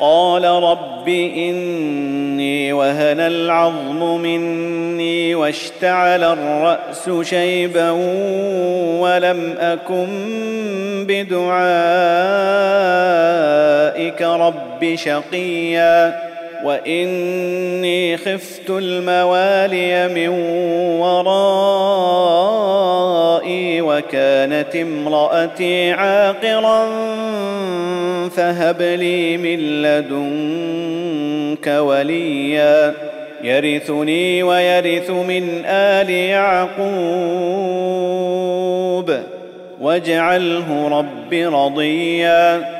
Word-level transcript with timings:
قال 0.00 0.44
رب 0.44 1.08
إني 1.08 2.72
وهن 2.72 3.20
العظم 3.20 4.20
مني 4.20 5.34
واشتعل 5.34 6.24
الرأس 6.24 7.10
شيبا 7.22 7.90
ولم 9.00 9.54
أكن 9.60 10.06
بدعائك 11.08 11.42
رب 14.22 14.94
شقيا 14.94 16.20
وإني 16.64 18.16
خفت 18.16 18.70
الموالي 18.70 20.08
من 20.08 20.28
ورائي 21.00 22.59
وكانت 24.08 24.76
امرأتي 24.76 25.92
عاقرا 25.92 26.86
فهب 28.28 28.82
لي 28.82 29.36
من 29.36 29.82
لدنك 29.82 31.66
وليا. 31.66 32.94
يرثني 33.42 34.42
ويرث 34.42 35.10
من 35.10 35.62
آل 35.66 36.10
يعقوب. 36.10 36.90
واجعله 39.80 40.88
رب 40.88 41.32
رضيا. 41.32 42.79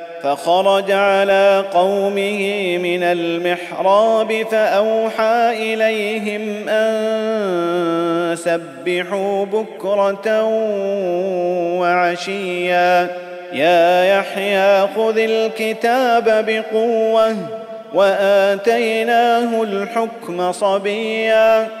فخرج 0.23 0.91
على 0.91 1.65
قومه 1.73 2.77
من 2.77 3.03
المحراب 3.03 4.45
فأوحى 4.51 5.73
إليهم 5.73 6.69
أن 6.69 8.35
سبحوا 8.35 9.45
بكرة 9.45 10.43
وعشيا. 11.79 13.07
يا 13.53 14.19
يحيى 14.19 14.87
خذ 14.95 15.17
الكتاب 15.17 16.45
بقوة 16.47 17.35
وآتيناه 17.93 19.63
الحكم 19.63 20.51
صبيا. 20.51 21.80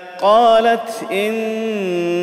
قالت 0.21 1.11
إني 1.11 2.21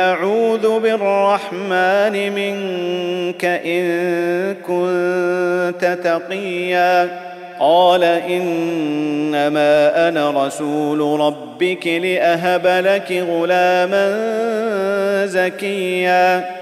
أعوذ 0.00 0.80
بالرحمن 0.80 2.32
منك 2.32 3.44
إن 3.44 4.54
كنت 4.54 5.98
تقيا. 6.04 7.20
قال 7.60 8.04
إنما 8.04 10.08
أنا 10.08 10.46
رسول 10.46 11.20
ربك 11.20 11.86
لأهب 11.86 12.66
لك 12.66 13.12
غلاما 13.12 14.06
زكيا. 15.26 16.61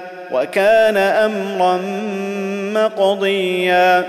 وكان 0.31 0.97
أمرا 0.97 1.77
مقضيا 2.73 4.05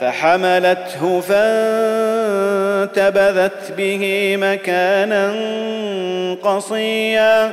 فحملته 0.00 1.20
فانتبذت 2.86 3.72
به 3.76 4.36
مكانا 4.40 5.32
قصيا. 6.42 7.52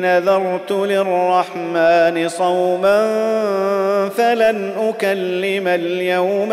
نذرت 0.00 0.72
للرحمن 0.72 2.28
صوما 2.28 3.08
فلن 4.16 4.72
أكلم 4.88 5.68
اليوم 5.68 6.52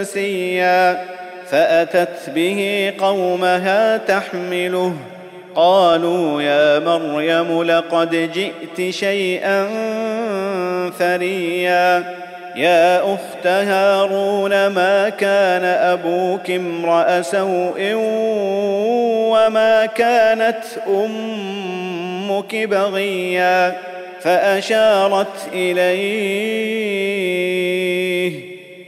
إنسيا. 0.00 1.04
فأتت 1.50 2.30
به 2.34 2.92
قومها 2.98 3.96
تحمله. 3.96 4.94
قالوا 5.54 6.42
يا 6.42 6.78
مريم 6.78 7.62
لقد 7.62 8.30
جئت 8.34 8.94
شيئا 8.94 9.66
فريا. 10.98 12.18
يا 12.56 13.14
أخت 13.14 13.46
هارون 13.46 14.66
ما 14.66 15.08
كان 15.08 15.64
أبوك 15.64 16.50
امرأ 16.50 17.22
سوء 17.22 17.92
وما 19.30 19.86
كانت 19.86 20.60
أمك 20.88 21.77
بغيا 22.54 23.76
فأشارت 24.20 25.48
إليه 25.52 27.18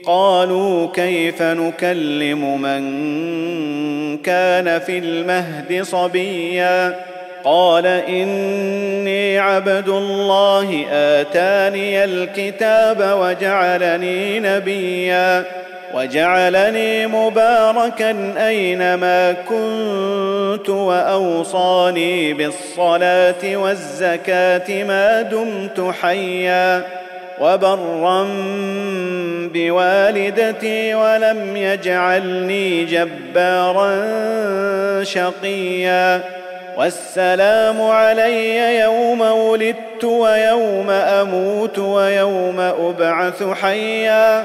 قالوا 0.06 0.88
كيف 0.92 1.42
نكلم 1.42 2.62
من 2.62 2.82
كان 4.18 4.78
في 4.78 4.98
المهد 4.98 5.82
صبيا 5.82 6.96
قال 7.44 7.86
إني 7.86 9.38
عبد 9.38 9.88
الله 9.88 10.86
آتاني 10.92 12.04
الكتاب 12.04 13.18
وجعلني 13.20 14.40
نبيا 14.40 15.44
وجعلني 15.94 17.06
مباركا 17.06 18.34
أينما 18.48 19.32
كنت 19.32 20.68
وأوصاني 20.68 22.32
بالصلاة 22.32 23.56
والزكاة 23.56 24.84
ما 24.84 25.22
دمت 25.22 25.94
حيا 26.02 26.82
وبرا 27.40 28.26
بوالدتي 29.54 30.94
ولم 30.94 31.56
يجعلني 31.56 32.84
جبارا 32.84 33.90
شقيا 35.02 36.20
والسلام 36.76 37.82
علي 37.82 38.78
يوم 38.80 39.20
ولدت 39.20 40.04
ويوم 40.04 40.90
أموت 40.90 41.78
ويوم 41.78 42.60
أبعث 42.60 43.42
حيا 43.62 44.44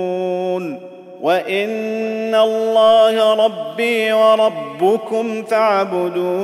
وان 1.21 2.35
الله 2.35 3.45
ربي 3.45 4.11
وربكم 4.11 5.43
فاعبدوه. 5.43 6.41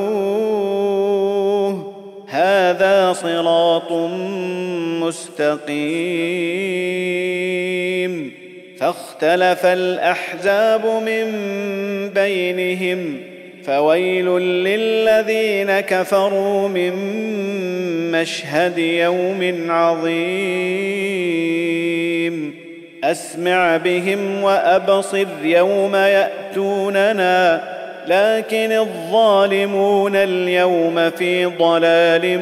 هذا 2.27 3.13
صراط 3.13 3.91
مستقيم. 5.01 5.67
فاختلف 8.79 9.65
الاحزاب 9.65 10.85
من 10.85 11.25
بينهم. 12.09 13.17
فويل 13.65 14.25
للذين 14.39 15.79
كفروا 15.79 16.67
من 16.67 16.91
مشهد 18.11 18.77
يوم 18.77 19.71
عظيم. 19.71 20.17
أسمع 23.11 23.77
بهم 23.77 24.43
وأبصر 24.43 25.25
يوم 25.43 25.95
يأتوننا 25.95 27.61
لكن 28.07 28.71
الظالمون 28.71 30.15
اليوم 30.15 31.09
في 31.09 31.45
ضلال 31.45 32.39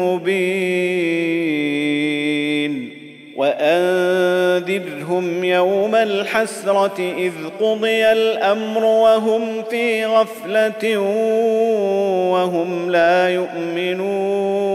مبين. 0.00 1.34
وأنذرهم 3.36 5.44
يوم 5.44 5.94
الحسرة 5.94 7.14
إذ 7.18 7.32
قضي 7.60 8.12
الأمر 8.12 8.84
وهم 8.84 9.62
في 9.70 10.06
غفلة 10.06 10.98
وهم 12.30 12.90
لا 12.90 13.28
يؤمنون. 13.28 14.74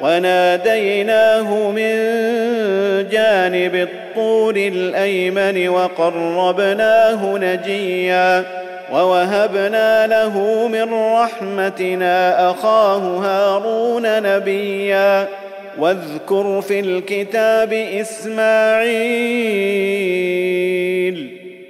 وناديناه 0.00 1.70
من 1.70 1.92
جانب 3.10 3.74
الطور 3.74 4.56
الأيمن 4.56 5.68
وقربناه 5.68 7.38
نجيا 7.38 8.44
ووهبنا 8.92 10.06
له 10.06 10.68
من 10.68 10.94
رحمتنا 10.94 12.50
أخاه 12.50 12.98
هارون 12.98 14.22
نبيا 14.22 15.28
واذكر 15.78 16.60
في 16.60 16.80
الكتاب 16.80 17.72
إسماعيل. 17.72 18.96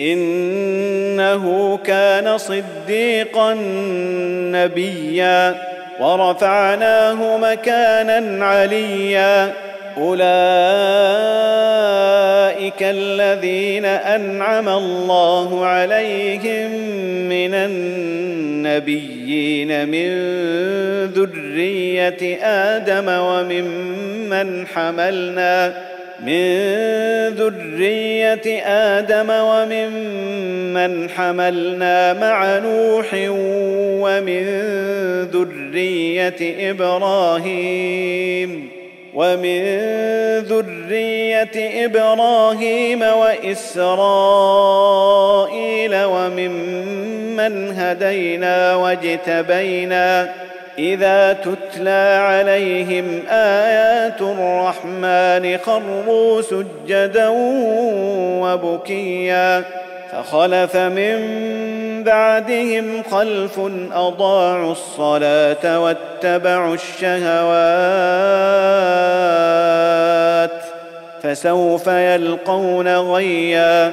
إنه 0.00 1.76
كان 1.84 2.38
صديقا 2.38 3.54
نبيا 4.52 5.54
ورفعناه 6.00 7.36
مكانا 7.36 8.46
عليا. 8.46 9.52
أولئك 9.98 10.22
الذين 12.82 13.84
أنعم 13.84 14.68
الله 14.68 15.66
عليهم 15.66 16.70
من 17.28 17.54
النبيين 18.64 19.88
من 19.88 20.08
ذرية 21.06 22.38
آدم 22.44 23.08
وممن 23.08 24.66
حملنا 24.66 25.74
من 26.22 26.48
ذرية 27.28 28.62
آدم 28.66 29.30
وممن 29.30 31.10
حملنا 31.10 32.12
مع 32.12 32.58
نوح 32.58 33.06
ومن 34.02 34.44
ذرية 35.32 36.70
إبراهيم 36.70 38.68
ومن 39.14 39.62
ذرية 40.38 41.84
إبراهيم 41.84 43.02
وإسرائيل 43.02 43.94
وممن 46.04 47.72
هدينا 47.76 48.74
واجتبينا 48.76 50.32
إذا 50.78 51.32
تتلى 51.32 52.18
عليهم 52.22 53.22
آيات 53.30 54.20
الرحمن 54.20 55.58
خروا 55.58 56.42
سجدا 56.42 57.28
وبكيا 58.42 59.64
فخلف 60.12 60.76
من 60.76 61.42
بعدهم 62.04 63.02
خلف 63.10 63.60
أضاعوا 63.92 64.72
الصلاة 64.72 65.80
واتبعوا 65.80 66.74
الشهوات 66.74 68.12
فسوف 71.22 71.86
يلقون 71.86 72.96
غيا 72.96 73.92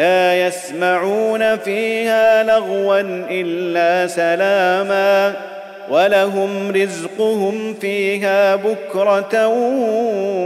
لا 0.00 0.46
يسمعون 0.46 1.56
فيها 1.56 2.42
لغوا 2.42 3.00
إلا 3.30 4.06
سلاما 4.06 5.32
ولهم 5.90 6.70
رزقهم 6.70 7.74
فيها 7.74 8.56
بكرة 8.56 9.46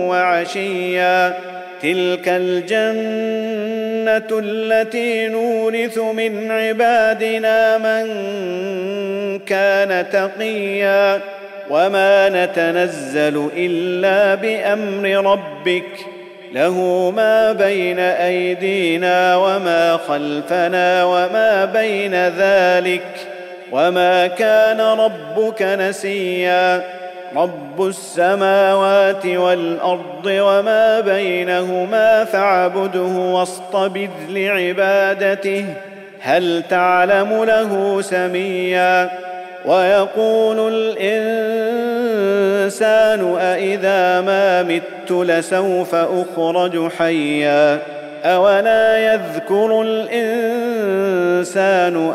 وعشيا. 0.08 1.34
تلك 1.82 2.28
الجنة 2.28 2.68
التي 4.42 5.28
نورث 5.28 5.98
من 5.98 6.50
عبادنا 6.50 7.78
من 7.78 8.08
كان 9.38 10.06
تقيا. 10.12 11.20
وما 11.70 12.28
نتنزل 12.28 13.48
إلا 13.56 14.34
بأمر 14.34 15.32
ربك 15.32 16.13
له 16.54 17.10
ما 17.16 17.52
بين 17.52 17.98
أيدينا 17.98 19.36
وما 19.36 19.96
خلفنا 20.08 21.04
وما 21.04 21.64
بين 21.64 22.14
ذلك 22.14 23.06
وما 23.72 24.26
كان 24.26 24.80
ربك 24.80 25.62
نسيا. 25.62 26.82
رب 27.36 27.86
السماوات 27.86 29.26
والأرض 29.26 30.26
وما 30.26 31.00
بينهما 31.00 32.24
فاعبده 32.24 33.00
واصطبر 33.02 34.08
لعبادته. 34.28 35.66
هل 36.20 36.62
تعلم 36.70 37.44
له 37.44 38.02
سميا؟ 38.02 39.10
ويقول 39.64 40.72
الإنسان 40.72 41.64
أإذا 43.36 44.20
ما 44.20 44.62
مت 44.62 45.10
لسوف 45.10 45.94
أخرج 45.94 46.88
حيا 46.92 47.78
أولا 48.24 48.98
يذكر 49.14 49.82
الإنسان 49.82 51.44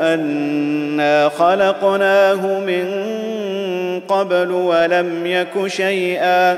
أنا 0.02 1.30
خلقناه 1.30 2.60
من 2.60 2.86
قبل 4.08 4.52
ولم 4.52 5.26
يك 5.26 5.68
شيئا 5.68 6.58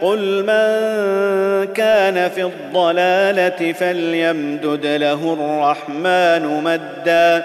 قل 0.00 0.42
من 0.42 1.72
كان 1.74 2.28
في 2.28 2.42
الضلاله 2.42 3.72
فليمدد 3.72 4.86
له 4.86 5.32
الرحمن 5.32 6.62
مدا 6.64 7.44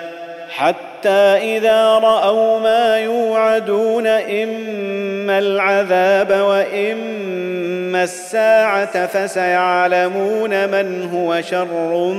حتى 0.50 1.58
اذا 1.58 1.86
راوا 1.86 2.60
ما 2.60 2.98
يوعدون 2.98 4.08
اما 4.08 5.40
العذاب 5.40 6.32
واما 6.32 8.04
الساعة 8.04 9.06
فسيعلمون 9.06 10.70
من 10.70 11.10
هو 11.14 11.42
شر 11.42 12.14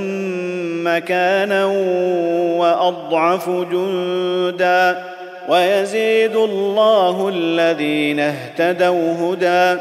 مكانا 0.84 1.64
واضعف 2.56 3.50
جندا 3.50 5.02
ويزيد 5.48 6.36
الله 6.36 7.28
الذين 7.34 8.20
اهتدوا 8.20 9.14
هدى 9.14 9.80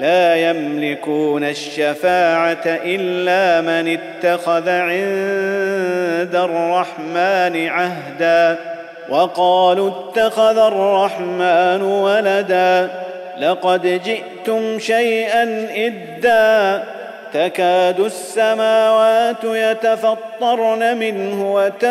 لا 0.00 0.50
يملكون 0.50 1.44
الشفاعة 1.44 2.62
إلا 2.66 3.60
من 3.60 3.98
اتخذ 3.98 4.68
عند 4.68 6.34
الرحمن 6.34 7.68
عهدا 7.68 8.56
وقالوا 9.08 9.90
اتخذ 9.90 10.58
الرحمن 10.58 11.82
ولدا 11.82 12.90
لقد 13.38 14.00
جئتم 14.04 14.78
شيئا 14.78 15.68
إدا 15.70 16.84
تكاد 17.34 18.00
السماوات 18.00 19.44
يتفطرن 19.44 20.96
منه 20.96 21.54
وتنشق 21.54 21.88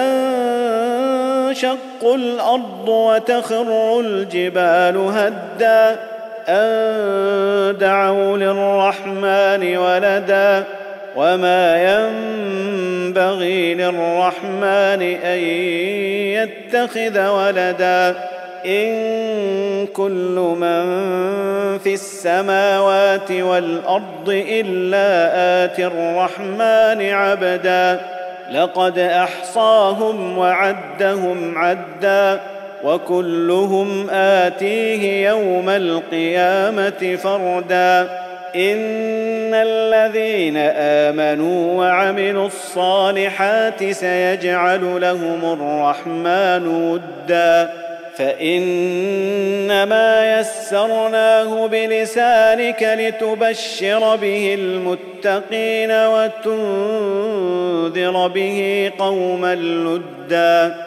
الأرض 2.04 2.90
وتخر 2.90 4.00
الجبال 4.00 4.98
هدا 4.98 6.00
أن 6.50 7.78
دعوا 7.78 8.38
للرحمن 8.38 9.78
ولدا 9.78 10.64
وما 11.16 11.84
ينبغي 11.84 13.74
للرحمن 13.74 15.02
أن 15.24 15.40
يتخذ 16.38 17.28
ولدا 17.28 18.16
إن 18.66 19.88
كل 19.88 20.56
من 20.58 20.84
في 21.78 21.94
السماوات 21.94 23.32
والأرض 23.32 24.30
إلا 24.30 25.30
آتي 25.66 25.86
الرحمن 25.86 27.10
عبدا 27.10 28.02
لقد 28.52 29.00
أحصاهم 29.00 30.38
وعدهم 30.38 31.58
عدًّا 31.58 32.40
وكلهم 32.88 34.10
آتيه 34.10 35.28
يوم 35.28 35.70
القيامة 35.70 37.18
فردا. 37.24 38.10
إن 38.56 39.54
الذين 39.54 40.58
آمنوا 40.58 41.74
وعملوا 41.80 42.48
الصالحات 42.48 43.84
سيجعل 43.84 45.02
لهم 45.02 45.40
الرحمن 45.54 46.68
ودا. 46.68 47.70
فإنما 48.18 48.90
يسرناه 50.40 51.68
بلسانك 51.68 52.98
لتبشر 53.00 54.16
به 54.16 54.56
المتقين 54.60 55.92
وتنذر 57.92 58.28
به 58.28 58.92
قوما 59.00 59.56
لدا. 59.56 60.87